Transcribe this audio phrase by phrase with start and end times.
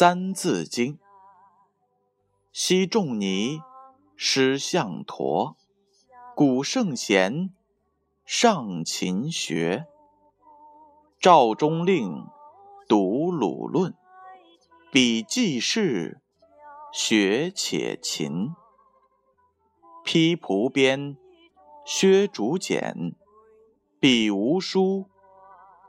[0.00, 0.94] 三字经》：
[2.52, 3.60] 昔仲尼
[4.16, 5.58] 师向陀，
[6.34, 7.50] 古圣贤
[8.24, 9.86] 上勤学。
[11.20, 12.24] 赵中令
[12.88, 13.94] 读鲁论，
[14.90, 16.22] 笔记事
[16.94, 18.54] 学且勤。
[20.02, 21.18] 披蒲鞭，
[21.84, 23.14] 削竹简，
[24.00, 25.10] 笔无书，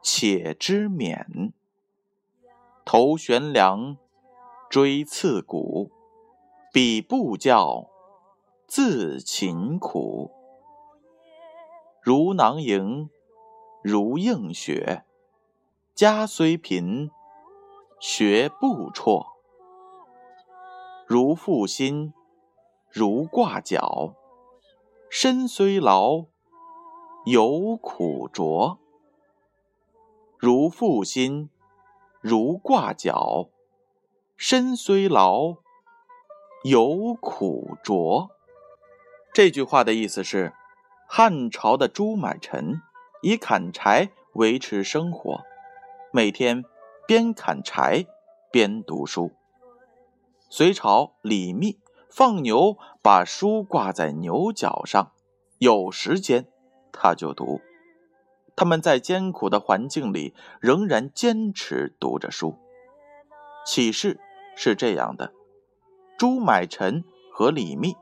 [0.00, 1.50] 且知勉。
[2.88, 3.96] 头悬梁，
[4.70, 5.90] 锥刺股，
[6.72, 7.90] 彼不教，
[8.68, 10.30] 自勤苦。
[12.00, 13.10] 如囊萤，
[13.82, 15.02] 如映雪，
[15.96, 17.10] 家虽贫，
[17.98, 19.26] 学不辍。
[21.08, 22.14] 如负薪，
[22.88, 24.14] 如挂角，
[25.10, 26.26] 身虽劳，
[27.24, 28.78] 犹苦卓。
[30.38, 31.50] 如负薪。
[32.28, 33.50] 如挂角，
[34.36, 35.58] 身虽劳，
[36.64, 38.30] 犹苦卓。
[39.32, 40.52] 这句话的意思是，
[41.06, 42.82] 汉朝的朱买臣
[43.22, 45.44] 以砍柴维持生活，
[46.10, 46.64] 每天
[47.06, 48.04] 边砍柴
[48.50, 49.30] 边读书。
[50.50, 51.78] 隋朝李密
[52.10, 55.12] 放牛，把书挂在牛角上，
[55.58, 56.48] 有时间
[56.90, 57.60] 他就读。
[58.56, 62.56] 他们在艰苦的环境里仍然坚持读着书。
[63.66, 64.18] 启示
[64.56, 65.32] 是这样的：
[66.16, 67.94] 朱买臣和李密，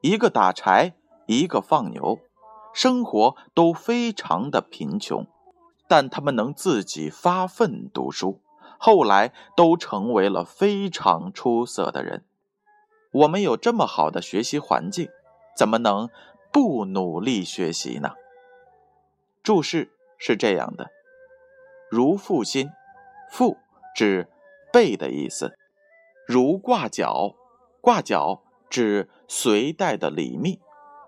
[0.00, 0.94] 一个打柴，
[1.26, 2.18] 一个放牛，
[2.72, 5.26] 生活都非常的贫穷，
[5.86, 8.40] 但他们能自己发奋读书，
[8.78, 12.24] 后来都成为了非常出色的人。
[13.12, 15.08] 我们有这么好的学习环境，
[15.56, 16.10] 怎么能
[16.52, 18.14] 不努力学习呢？
[19.44, 20.90] 注释是这样的：
[21.90, 22.70] 如负薪，
[23.30, 23.58] 负
[23.94, 24.26] 指
[24.72, 25.52] 背的意思；
[26.26, 27.34] 如挂角，
[27.82, 30.62] 挂角指隋代的李密，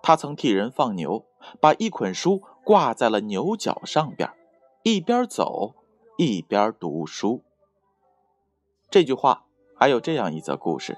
[0.00, 1.26] 他曾替人放牛，
[1.60, 4.30] 把一捆书挂在了牛角上边，
[4.84, 5.74] 一边走
[6.16, 7.42] 一边读书。
[8.90, 10.96] 这句话还有这样一则故事：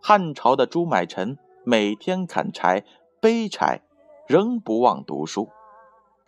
[0.00, 2.84] 汉朝的朱买臣每天砍柴
[3.20, 3.80] 背柴，
[4.28, 5.50] 仍不忘读书。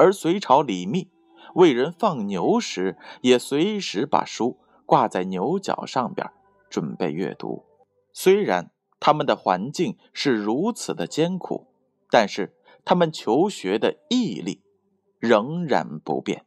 [0.02, 1.12] 而隋朝李密
[1.54, 6.28] 为人放牛时，也随时把书挂在牛角上边，
[6.68, 7.64] 准备阅读。
[8.12, 11.68] 虽然他们的环境是如此的艰苦，
[12.10, 12.52] 但是
[12.84, 14.60] 他们求学的毅力
[15.20, 16.44] 仍然不变。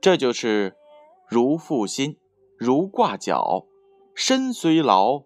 [0.00, 0.76] 这就是
[1.28, 2.18] “如负薪，
[2.56, 3.66] 如挂角，
[4.14, 5.24] 身虽劳，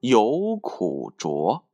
[0.00, 1.66] 犹苦卓”。